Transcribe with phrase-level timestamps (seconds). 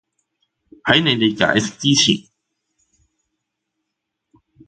[0.85, 2.31] 喺你哋解釋之前